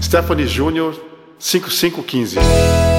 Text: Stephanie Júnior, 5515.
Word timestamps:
Stephanie 0.00 0.46
Júnior, 0.46 0.94
5515. 1.38 2.93